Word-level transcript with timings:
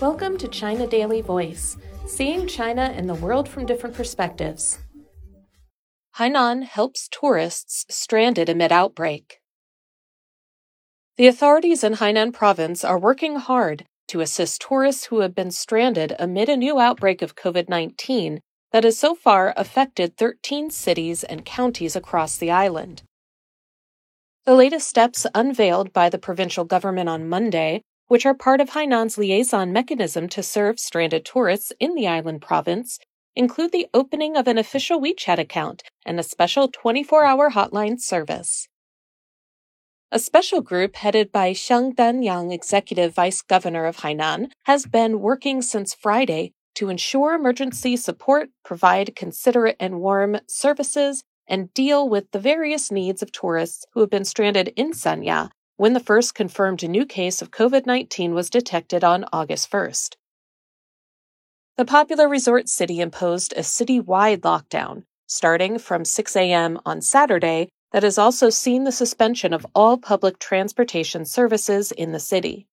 Welcome 0.00 0.36
to 0.38 0.48
China 0.48 0.86
Daily 0.86 1.20
Voice, 1.20 1.76
seeing 2.06 2.48
China 2.48 2.92
and 2.96 3.08
the 3.08 3.14
world 3.14 3.48
from 3.48 3.66
different 3.66 3.94
perspectives. 3.94 4.78
Hainan 6.16 6.64
helps 6.64 7.08
tourists 7.08 7.86
stranded 7.88 8.48
amid 8.48 8.72
outbreak. 8.72 9.40
The 11.16 11.28
authorities 11.28 11.84
in 11.84 11.94
Hainan 11.94 12.32
province 12.32 12.84
are 12.84 12.98
working 12.98 13.36
hard 13.36 13.84
to 14.08 14.20
assist 14.20 14.62
tourists 14.62 15.04
who 15.04 15.20
have 15.20 15.34
been 15.34 15.50
stranded 15.50 16.16
amid 16.18 16.48
a 16.48 16.56
new 16.56 16.80
outbreak 16.80 17.22
of 17.22 17.36
COVID 17.36 17.68
19 17.68 18.40
that 18.72 18.84
has 18.84 18.98
so 18.98 19.14
far 19.14 19.54
affected 19.56 20.16
13 20.16 20.70
cities 20.70 21.22
and 21.22 21.44
counties 21.44 21.94
across 21.94 22.36
the 22.36 22.50
island. 22.50 23.02
The 24.44 24.54
latest 24.54 24.88
steps 24.88 25.26
unveiled 25.34 25.92
by 25.92 26.08
the 26.08 26.18
provincial 26.18 26.64
government 26.64 27.08
on 27.08 27.28
Monday 27.28 27.82
which 28.12 28.26
are 28.26 28.34
part 28.34 28.60
of 28.60 28.68
Hainan's 28.68 29.16
liaison 29.16 29.72
mechanism 29.72 30.28
to 30.28 30.42
serve 30.42 30.78
stranded 30.78 31.24
tourists 31.24 31.72
in 31.80 31.94
the 31.94 32.06
island 32.06 32.42
province, 32.42 32.98
include 33.34 33.72
the 33.72 33.86
opening 33.94 34.36
of 34.36 34.46
an 34.46 34.58
official 34.58 35.00
WeChat 35.00 35.38
account 35.38 35.82
and 36.04 36.20
a 36.20 36.22
special 36.22 36.68
24 36.68 37.24
hour 37.24 37.52
hotline 37.52 37.98
service. 37.98 38.68
A 40.10 40.18
special 40.18 40.60
group 40.60 40.96
headed 40.96 41.32
by 41.32 41.54
Shen 41.54 41.94
Danyang, 41.94 42.52
Executive 42.52 43.14
Vice 43.14 43.40
Governor 43.40 43.86
of 43.86 43.96
Hainan, 43.96 44.50
has 44.64 44.84
been 44.84 45.20
working 45.20 45.62
since 45.62 45.94
Friday 45.94 46.52
to 46.74 46.90
ensure 46.90 47.32
emergency 47.32 47.96
support, 47.96 48.50
provide 48.62 49.16
considerate 49.16 49.76
and 49.80 50.00
warm 50.00 50.38
services, 50.46 51.24
and 51.46 51.72
deal 51.74 52.08
with 52.08 52.30
the 52.30 52.38
various 52.38 52.90
needs 52.90 53.22
of 53.22 53.32
tourists 53.32 53.84
who 53.92 54.00
have 54.00 54.10
been 54.10 54.24
stranded 54.24 54.68
in 54.76 54.92
Sanya 54.92 55.50
when 55.76 55.92
the 55.92 56.00
first 56.00 56.34
confirmed 56.34 56.88
new 56.88 57.04
case 57.04 57.42
of 57.42 57.50
COVID 57.50 57.86
19 57.86 58.34
was 58.34 58.50
detected 58.50 59.02
on 59.02 59.24
August 59.32 59.70
1st. 59.70 60.16
The 61.76 61.84
popular 61.84 62.28
resort 62.28 62.68
city 62.68 63.00
imposed 63.00 63.54
a 63.56 63.62
city-wide 63.62 64.42
lockdown 64.42 65.04
starting 65.26 65.78
from 65.78 66.04
6 66.04 66.36
a.m. 66.36 66.78
on 66.84 67.00
Saturday 67.00 67.70
that 67.92 68.02
has 68.02 68.18
also 68.18 68.50
seen 68.50 68.84
the 68.84 68.92
suspension 68.92 69.52
of 69.52 69.66
all 69.74 69.96
public 69.96 70.38
transportation 70.38 71.24
services 71.24 71.90
in 71.92 72.12
the 72.12 72.20
city. 72.20 72.66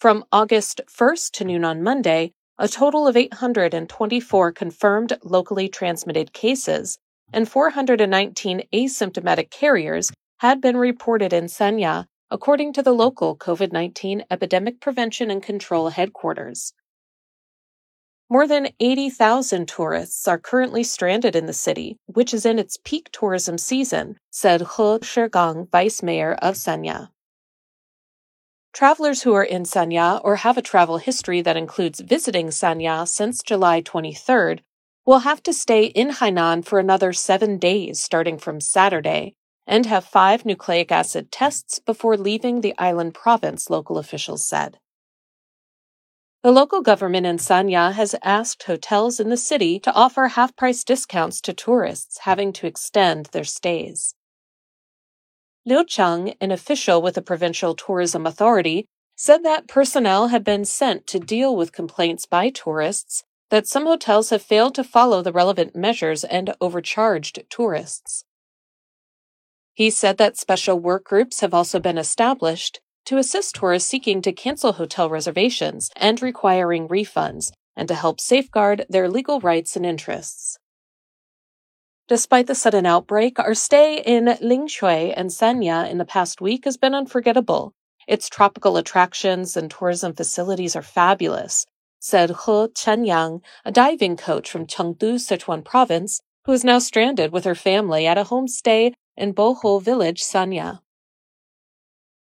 From 0.00 0.24
August 0.32 0.80
1st 0.88 1.30
to 1.32 1.44
noon 1.44 1.64
on 1.64 1.82
Monday, 1.82 2.32
a 2.58 2.66
total 2.66 3.06
of 3.06 3.16
824 3.16 4.52
confirmed 4.52 5.18
locally 5.22 5.68
transmitted 5.68 6.32
cases 6.32 6.98
and 7.32 7.48
419 7.48 8.62
asymptomatic 8.72 9.50
carriers 9.50 10.12
had 10.38 10.60
been 10.60 10.76
reported 10.76 11.32
in 11.32 11.44
Sanya, 11.44 12.06
according 12.30 12.72
to 12.72 12.82
the 12.82 12.92
local 12.92 13.36
COVID 13.36 13.72
19 13.72 14.24
Epidemic 14.30 14.80
Prevention 14.80 15.30
and 15.30 15.42
Control 15.42 15.90
headquarters. 15.90 16.72
More 18.28 18.46
than 18.48 18.68
80,000 18.80 19.68
tourists 19.68 20.26
are 20.26 20.38
currently 20.38 20.82
stranded 20.82 21.36
in 21.36 21.46
the 21.46 21.52
city, 21.52 21.98
which 22.06 22.32
is 22.32 22.46
in 22.46 22.58
its 22.58 22.78
peak 22.82 23.10
tourism 23.12 23.58
season, 23.58 24.16
said 24.30 24.62
He 24.62 24.66
Shigang, 24.66 25.70
vice 25.70 26.02
mayor 26.02 26.32
of 26.40 26.54
Sanya. 26.54 27.10
Travelers 28.72 29.22
who 29.22 29.34
are 29.34 29.44
in 29.44 29.64
Sanya 29.64 30.18
or 30.24 30.36
have 30.36 30.56
a 30.56 30.62
travel 30.62 30.96
history 30.96 31.42
that 31.42 31.58
includes 31.58 32.00
visiting 32.00 32.46
Sanya 32.46 33.06
since 33.06 33.42
July 33.42 33.82
23rd 33.82 34.60
will 35.04 35.20
have 35.20 35.42
to 35.42 35.52
stay 35.52 35.84
in 35.84 36.10
Hainan 36.10 36.64
for 36.64 36.78
another 36.78 37.12
seven 37.12 37.58
days 37.58 38.00
starting 38.00 38.38
from 38.38 38.60
Saturday 38.60 39.34
and 39.66 39.86
have 39.86 40.04
five 40.04 40.44
nucleic 40.44 40.92
acid 40.92 41.30
tests 41.32 41.78
before 41.78 42.16
leaving 42.16 42.60
the 42.60 42.74
island 42.78 43.14
province, 43.14 43.70
local 43.70 43.98
officials 43.98 44.46
said. 44.46 44.78
The 46.42 46.50
local 46.50 46.82
government 46.82 47.26
in 47.26 47.36
Sanya 47.36 47.92
has 47.92 48.16
asked 48.22 48.64
hotels 48.64 49.20
in 49.20 49.28
the 49.28 49.36
city 49.36 49.78
to 49.80 49.92
offer 49.92 50.26
half 50.28 50.56
price 50.56 50.82
discounts 50.82 51.40
to 51.42 51.52
tourists 51.52 52.18
having 52.18 52.52
to 52.54 52.66
extend 52.66 53.26
their 53.26 53.44
stays. 53.44 54.14
Liu 55.64 55.84
Cheng, 55.84 56.34
an 56.40 56.50
official 56.50 57.00
with 57.00 57.14
the 57.14 57.22
provincial 57.22 57.76
tourism 57.76 58.26
authority, 58.26 58.86
said 59.14 59.44
that 59.44 59.68
personnel 59.68 60.28
had 60.28 60.42
been 60.42 60.64
sent 60.64 61.06
to 61.06 61.20
deal 61.20 61.54
with 61.54 61.70
complaints 61.70 62.26
by 62.26 62.50
tourists 62.50 63.22
that 63.52 63.66
some 63.66 63.84
hotels 63.84 64.30
have 64.30 64.40
failed 64.40 64.74
to 64.74 64.82
follow 64.82 65.20
the 65.20 65.30
relevant 65.30 65.76
measures 65.76 66.24
and 66.24 66.54
overcharged 66.58 67.38
tourists. 67.50 68.24
He 69.74 69.90
said 69.90 70.16
that 70.16 70.38
special 70.38 70.78
work 70.78 71.04
groups 71.04 71.40
have 71.40 71.52
also 71.52 71.78
been 71.78 71.98
established 71.98 72.80
to 73.04 73.18
assist 73.18 73.54
tourists 73.56 73.90
seeking 73.90 74.22
to 74.22 74.32
cancel 74.32 74.72
hotel 74.72 75.10
reservations 75.10 75.90
and 75.96 76.22
requiring 76.22 76.88
refunds, 76.88 77.52
and 77.76 77.88
to 77.88 77.94
help 77.94 78.20
safeguard 78.20 78.86
their 78.88 79.06
legal 79.06 79.38
rights 79.40 79.76
and 79.76 79.84
interests. 79.84 80.56
Despite 82.08 82.46
the 82.46 82.54
sudden 82.54 82.86
outbreak, 82.86 83.38
our 83.38 83.52
stay 83.52 84.00
in 84.00 84.24
Lingshui 84.40 85.12
and 85.14 85.28
Sanya 85.28 85.90
in 85.90 85.98
the 85.98 86.06
past 86.06 86.40
week 86.40 86.64
has 86.64 86.78
been 86.78 86.94
unforgettable. 86.94 87.74
Its 88.08 88.30
tropical 88.30 88.78
attractions 88.78 89.58
and 89.58 89.70
tourism 89.70 90.14
facilities 90.14 90.74
are 90.74 90.80
fabulous, 90.80 91.66
said 92.02 92.30
He 92.30 92.34
Chenyang, 92.34 93.42
a 93.64 93.70
diving 93.70 94.16
coach 94.16 94.50
from 94.50 94.66
Chengdu, 94.66 95.14
Sichuan 95.14 95.64
province, 95.64 96.20
who 96.44 96.52
is 96.52 96.64
now 96.64 96.80
stranded 96.80 97.32
with 97.32 97.44
her 97.44 97.54
family 97.54 98.08
at 98.08 98.18
a 98.18 98.24
homestay 98.24 98.92
in 99.16 99.32
Bohou 99.32 99.80
Village, 99.80 100.20
Sanya. 100.20 100.80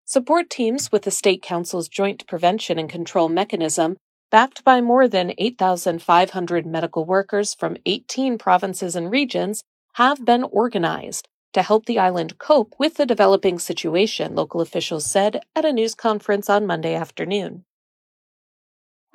Support 0.05 0.49
teams 0.49 0.91
with 0.91 1.03
the 1.03 1.11
State 1.11 1.43
Council's 1.43 1.87
Joint 1.87 2.25
Prevention 2.27 2.79
and 2.79 2.89
Control 2.89 3.29
Mechanism, 3.29 3.97
backed 4.31 4.63
by 4.63 4.81
more 4.81 5.07
than 5.07 5.33
8,500 5.37 6.65
medical 6.65 7.05
workers 7.05 7.53
from 7.53 7.77
18 7.85 8.39
provinces 8.39 8.95
and 8.95 9.11
regions, 9.11 9.63
have 9.93 10.25
been 10.25 10.43
organized 10.43 11.27
to 11.53 11.61
help 11.61 11.85
the 11.85 11.99
island 11.99 12.39
cope 12.39 12.73
with 12.79 12.95
the 12.95 13.05
developing 13.05 13.59
situation, 13.59 14.33
local 14.33 14.61
officials 14.61 15.05
said 15.05 15.41
at 15.55 15.65
a 15.65 15.71
news 15.71 15.93
conference 15.93 16.49
on 16.49 16.65
Monday 16.65 16.95
afternoon. 16.95 17.63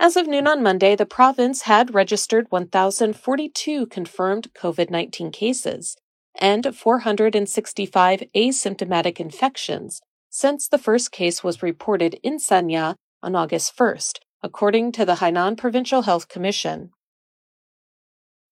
As 0.02 0.16
of 0.16 0.26
noon 0.26 0.48
on 0.48 0.64
Monday, 0.64 0.96
the 0.96 1.06
province 1.06 1.62
had 1.62 1.94
registered 1.94 2.50
1,042 2.50 3.86
confirmed 3.86 4.52
COVID 4.52 4.90
19 4.90 5.30
cases, 5.30 5.96
and 6.34 6.74
465 6.74 8.24
asymptomatic 8.34 9.20
infections 9.20 10.00
since 10.28 10.66
the 10.66 10.76
first 10.76 11.12
case 11.12 11.44
was 11.44 11.62
reported 11.62 12.18
in 12.24 12.38
Sanya 12.38 12.96
on 13.22 13.36
August 13.36 13.76
1st, 13.76 14.18
according 14.42 14.90
to 14.90 15.04
the 15.04 15.14
Hainan 15.14 15.56
Provincial 15.56 16.02
Health 16.02 16.26
Commission. 16.26 16.90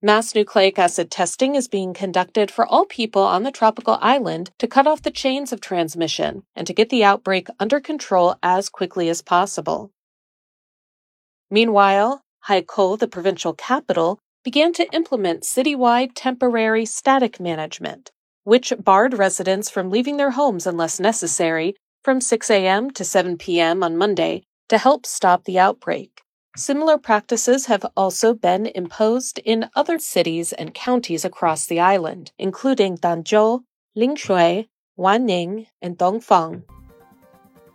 Mass 0.01 0.37
nucleic 0.37 0.79
acid 0.79 1.11
testing 1.11 1.57
is 1.57 1.67
being 1.67 1.93
conducted 1.93 2.53
for 2.53 2.65
all 2.65 2.85
people 2.85 3.23
on 3.23 3.43
the 3.43 3.51
tropical 3.51 3.99
island 4.01 4.53
to 4.61 4.69
cut 4.69 4.87
off 4.87 5.03
the 5.03 5.11
chains 5.11 5.53
of 5.53 5.61
transmission 5.61 6.45
and 6.55 6.69
to 6.69 6.73
get 6.73 6.91
the 6.91 7.03
outbreak 7.03 7.49
under 7.59 7.81
control 7.81 8.37
as 8.41 8.69
quickly 8.69 9.09
as 9.09 9.21
possible. 9.21 9.91
Meanwhile, 11.51 12.23
Haikou, 12.49 12.99
the 12.99 13.09
provincial 13.09 13.55
capital, 13.55 14.19
began 14.45 14.73
to 14.75 14.91
implement 14.95 15.43
citywide 15.43 16.13
temporary 16.15 16.87
static 16.87 17.41
management, 17.41 18.11
which 18.45 18.73
barred 18.79 19.19
residents 19.19 19.69
from 19.69 19.91
leaving 19.91 20.17
their 20.17 20.31
homes 20.31 20.67
unless 20.67 21.01
necessary 21.01 21.75
from 22.03 22.21
6 22.21 22.51
a.m. 22.51 22.91
to 22.93 23.05
7 23.05 23.37
p.m. 23.37 23.83
on 23.83 23.97
Monday 23.97 24.43
to 24.69 24.79
help 24.79 25.05
stop 25.05 25.45
the 25.45 25.59
outbreak. 25.59 26.23
Similar 26.57 26.99
practices 26.99 27.67
have 27.67 27.87
also 27.97 28.35
been 28.35 28.67
imposed 28.67 29.39
in 29.41 29.71
other 29.77 29.99
cities 29.99 30.53
and 30.53 30.75
counties 30.75 31.25
across 31.25 31.67
the 31.67 31.81
island, 31.81 32.33
including 32.39 32.97
Danzhou, 32.97 33.63
Lingshui, 33.97 34.67
Wanning, 34.97 35.67
and 35.81 35.97
Dongfang. 35.97 36.65